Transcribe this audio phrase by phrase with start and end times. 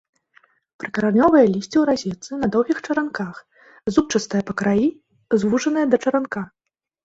[0.83, 3.35] Прыкаранёвае лісце ў разетцы, на доўгіх чаранках,
[3.93, 4.87] зубчастае па краі,
[5.47, 6.41] звужанае да чаранка.